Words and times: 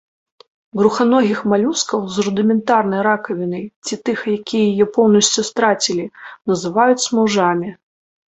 Бруханогіх 0.77 1.41
малюскаў 1.51 1.99
з 2.13 2.25
рудыментарнай 2.27 3.01
ракавінай 3.09 3.61
ці 3.85 3.99
тых, 4.09 4.19
якія 4.37 4.63
яе 4.87 4.87
поўнасцю 4.97 5.41
страцілі, 5.51 6.05
называюць 6.53 7.05
смаўжамі. 7.07 7.69